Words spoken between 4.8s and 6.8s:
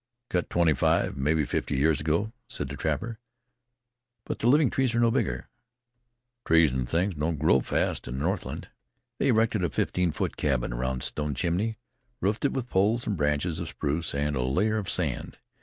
are no bigger." "Trees